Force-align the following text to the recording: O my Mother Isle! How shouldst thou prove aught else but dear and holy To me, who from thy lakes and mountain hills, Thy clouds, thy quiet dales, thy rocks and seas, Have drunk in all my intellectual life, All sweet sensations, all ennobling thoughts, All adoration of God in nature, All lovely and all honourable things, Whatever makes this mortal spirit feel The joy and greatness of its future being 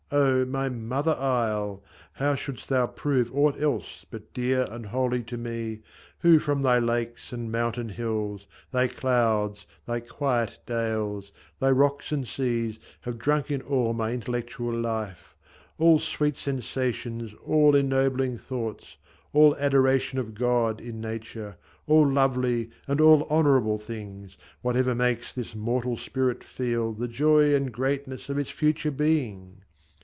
O 0.13 0.43
my 0.43 0.67
Mother 0.67 1.15
Isle! 1.15 1.81
How 2.15 2.35
shouldst 2.35 2.67
thou 2.67 2.85
prove 2.85 3.31
aught 3.33 3.57
else 3.61 4.05
but 4.11 4.33
dear 4.33 4.67
and 4.69 4.87
holy 4.87 5.23
To 5.23 5.37
me, 5.37 5.83
who 6.19 6.37
from 6.37 6.61
thy 6.61 6.79
lakes 6.79 7.31
and 7.31 7.49
mountain 7.49 7.87
hills, 7.87 8.45
Thy 8.71 8.89
clouds, 8.89 9.65
thy 9.85 10.01
quiet 10.01 10.59
dales, 10.65 11.31
thy 11.61 11.71
rocks 11.71 12.11
and 12.11 12.27
seas, 12.27 12.77
Have 13.01 13.19
drunk 13.19 13.51
in 13.51 13.61
all 13.61 13.93
my 13.93 14.11
intellectual 14.11 14.77
life, 14.77 15.33
All 15.77 15.97
sweet 15.97 16.35
sensations, 16.35 17.33
all 17.45 17.73
ennobling 17.73 18.37
thoughts, 18.37 18.97
All 19.31 19.55
adoration 19.55 20.19
of 20.19 20.35
God 20.35 20.81
in 20.81 20.99
nature, 20.99 21.55
All 21.87 22.05
lovely 22.05 22.69
and 22.85 22.99
all 22.99 23.25
honourable 23.29 23.79
things, 23.79 24.35
Whatever 24.61 24.93
makes 24.93 25.31
this 25.31 25.55
mortal 25.55 25.95
spirit 25.95 26.43
feel 26.43 26.91
The 26.91 27.07
joy 27.07 27.55
and 27.55 27.71
greatness 27.71 28.27
of 28.27 28.37
its 28.37 28.49
future 28.49 28.91
being 28.91 29.61